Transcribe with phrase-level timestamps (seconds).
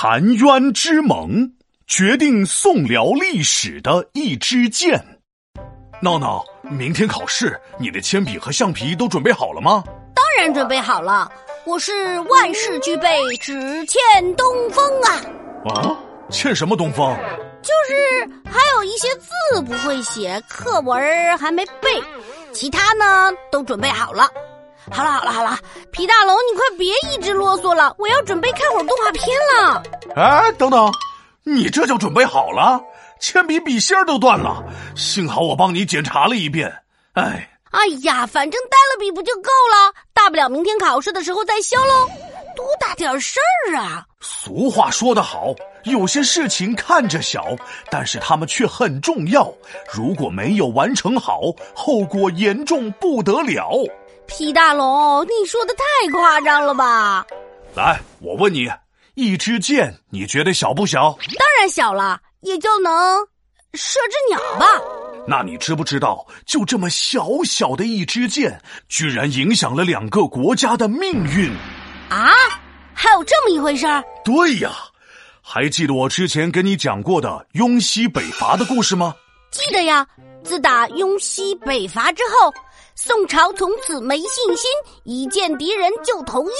[0.00, 1.54] 澶渊之盟，
[1.88, 5.04] 决定宋辽历史的一支箭。
[6.00, 9.82] 闹闹，明天考试，你的铅笔和橡皮都准备好了吗？
[10.14, 11.28] 当然准备好了，
[11.66, 13.08] 我是万事俱备，
[13.40, 14.00] 只欠
[14.36, 15.10] 东风啊！
[15.74, 15.98] 啊，
[16.30, 17.12] 欠什么东风？
[17.60, 22.00] 就是还有一些字不会写，课文还没背，
[22.52, 24.28] 其他呢都准备好了。
[24.90, 25.58] 好了好了好了，
[25.92, 29.82] 皮大龙，你快别一直啰嗦了，我要准备看会儿动画片了。
[30.16, 30.92] 哎，等等，
[31.44, 32.80] 你这就准备好了？
[33.20, 34.62] 铅笔笔芯都断了，
[34.96, 36.72] 幸好我帮你检查了一遍。
[37.14, 39.92] 哎，哎呀，反正带了笔不就够了？
[40.14, 42.08] 大不了明天考试的时候再修喽，
[42.58, 43.38] 多大点事
[43.70, 44.04] 儿啊！
[44.20, 45.54] 俗话说得好，
[45.84, 47.56] 有些事情看着小，
[47.88, 49.54] 但是他们却很重要。
[49.94, 51.40] 如果没有完成好，
[51.72, 53.70] 后果严重不得了。
[54.26, 57.24] 皮大龙，你说的太夸张了吧？
[57.76, 58.68] 来，我问你，
[59.14, 61.16] 一支箭，你觉得小不小？
[61.38, 63.20] 当然小了，也就能
[63.74, 64.66] 射只鸟吧。
[65.28, 71.52] 那你知不知道，就这么小小的一支箭，居然影响了两个国家的命运？
[72.08, 72.30] 啊，
[72.94, 74.02] 还有这么一回事儿？
[74.24, 74.72] 对呀，
[75.42, 79.14] 还记得我之前跟你讲过的雍西北伐的故事吗？
[79.50, 80.06] 记得呀。
[80.44, 82.52] 自打雍西北伐之后。
[82.94, 84.68] 宋朝从此没信心，
[85.04, 86.50] 一见敌人就头晕。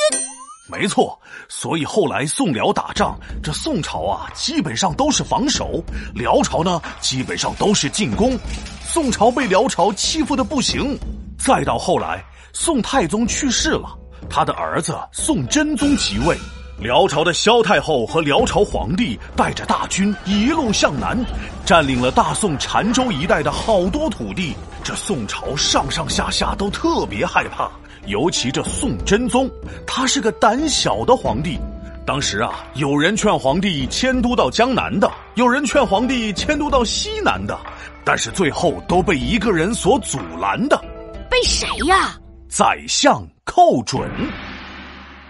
[0.68, 5.82] 没错，所以后来宋辽打仗，这宋朝啊基本上都是防守，
[6.14, 8.38] 辽朝呢基本上都是进攻。
[8.84, 10.96] 宋朝被辽朝欺负的不行。
[11.36, 16.36] 再到后来，宋太宗去世了，他的儿子宋真宗即位。
[16.80, 21.18] 辽朝的萧太后和辽朝皇帝带着大军一路向南，
[21.64, 24.54] 占领了大宋澶州一带的好多土地。
[24.84, 27.68] 这宋朝上上下下都特别害怕，
[28.06, 29.50] 尤其这宋真宗，
[29.84, 31.58] 他是个胆小的皇帝。
[32.06, 37.58] 当时啊，有人劝皇帝迁都到江南的，有人劝皇帝迁都到西南的，
[38.04, 40.80] 但是最后都被一个人所阻拦的。
[41.28, 42.16] 被谁呀？
[42.48, 44.10] 宰相寇准。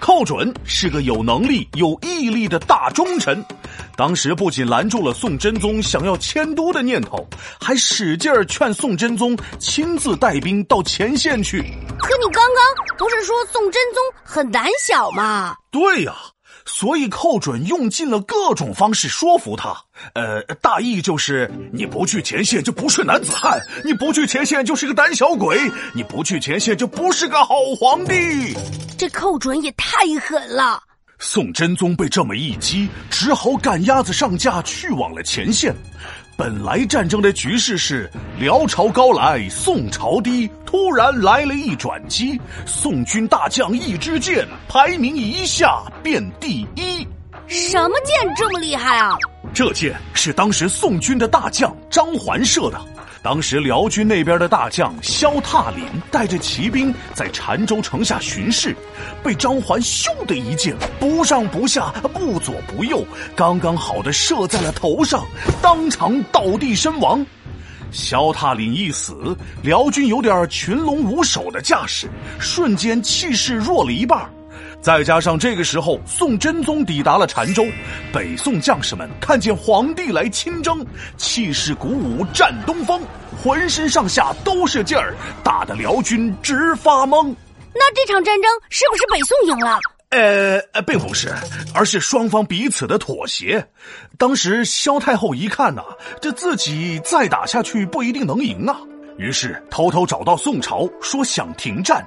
[0.00, 3.44] 寇准是个有能力、有毅力的大忠臣，
[3.96, 7.28] 当时不仅拦住了宋真宗想要迁都的念头，
[7.60, 11.58] 还使劲儿劝宋真宗亲自带兵到前线去。
[11.98, 15.56] 可你刚刚不是说宋真宗很胆小吗？
[15.72, 16.14] 对呀。
[16.70, 19.74] 所以寇准用尽了各种方式说服他，
[20.12, 25.58] 呃，大意就是你不去前线就不是男子汉，你不去前线就是个胆小鬼，
[25.94, 28.54] 你不去前线就不是个好皇帝。
[28.98, 30.80] 这寇准也太狠了。
[31.18, 35.74] 宋真宗被这么一击，只好赶鸭子上架，去往了前线。
[36.38, 47.04] 本来战争的局势是辽朝高来，宋朝低，突然来了一转机，宋军大将一支箭，排名一下变第一。
[47.48, 49.18] 什么箭这么厉害啊？
[49.52, 52.80] 这箭是当时宋军的大将张环射的。
[53.20, 58.74] 当时辽军那边的大将萧踏林带着骑兵在澶州城下巡视，
[59.22, 65.26] 被张环咻的一箭，不上不下，不左不右，刚刚好的射在了头上，
[65.60, 67.24] 当场倒地身亡。
[67.90, 72.08] 萧踏林一死，辽军有点群龙无首的架势，
[72.38, 74.30] 瞬间气势弱了一半。
[74.80, 77.64] 再加上这个时候，宋真宗抵达了澶州，
[78.12, 83.02] 北宋将士们看见皇帝来亲征，气势鼓舞，战东风，
[83.42, 87.34] 浑身上下都是劲儿，打得辽军直发懵。
[87.74, 89.78] 那这场战争是不是北宋赢了？
[90.10, 91.34] 呃，并不是，
[91.74, 93.68] 而是双方彼此的妥协。
[94.16, 95.82] 当时萧太后一看呐，
[96.20, 98.78] 这自己再打下去不一定能赢啊，
[99.18, 102.06] 于是偷偷找到宋朝，说想停战。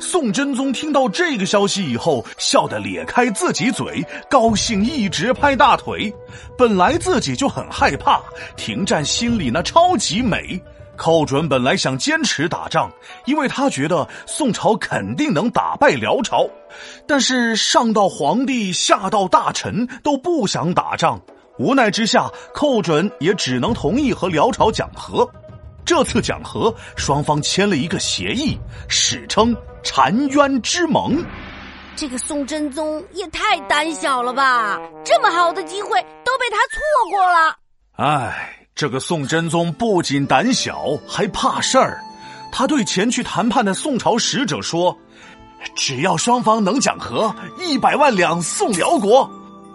[0.00, 6.12] 宋真宗听到这个消息以后，笑得咧开自己嘴，高兴一直拍大腿。
[6.56, 8.20] 本来自己就很害怕，
[8.56, 10.60] 停战心里那超级美。
[10.96, 12.90] 寇准本来想坚持打仗，
[13.24, 16.48] 因为他觉得宋朝肯定能打败辽朝，
[17.06, 21.20] 但是上到皇帝，下到大臣都不想打仗。
[21.58, 25.28] 无奈之下，寇准也只能同意和辽朝讲和。
[25.90, 28.56] 这次讲和，双方签了一个协议，
[28.86, 29.52] 史称
[29.82, 31.20] 澶渊之盟。
[31.96, 34.78] 这个宋真宗也太胆小了吧！
[35.04, 37.56] 这么好的机会都被他错过了。
[37.96, 42.00] 唉，这个宋真宗不仅胆小，还怕事儿。
[42.52, 44.96] 他对前去谈判的宋朝使者说
[45.74, 49.28] ：“只要双方能讲和，一百万两送辽国。”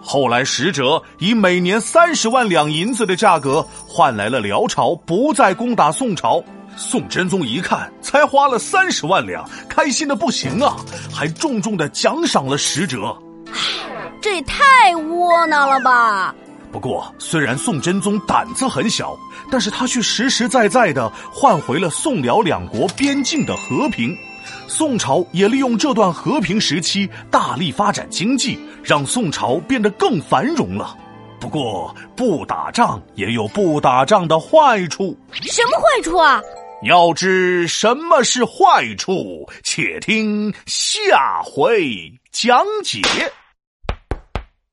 [0.08, 6.40] 后来，使者以每年三十万两银子的价格换来了辽朝不再攻打宋朝。
[6.76, 10.76] 宋真宗一看，才花了三十万两，开心的不行啊，
[11.12, 13.16] 还重重的奖赏了使者。
[14.22, 16.32] 这也太窝囊了吧！
[16.70, 19.16] 不过，虽然宋真宗胆子很小，
[19.50, 24.16] 但是他却实实在在的换回了宋辽两国边境的和平。
[24.68, 30.96] 宋朝也利用这段和平时期，大力发展经济，让宋朝变得更繁荣了。
[31.38, 35.16] 不过，不打仗也有不打仗的坏处。
[35.32, 36.40] 什么坏处啊？
[36.82, 43.00] 要知什么是坏处，且听下回讲解。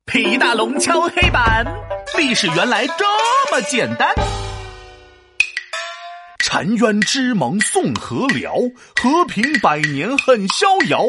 [0.06, 1.66] 皮大龙敲黑板，
[2.18, 3.06] 历史原来这
[3.52, 4.14] 么简单。
[6.44, 8.54] 澶渊之盟，宋和辽
[9.02, 11.06] 和平百年很逍遥，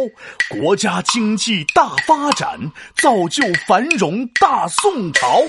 [0.49, 2.57] 国家经济大发展，
[2.97, 5.43] 造就繁荣大宋朝。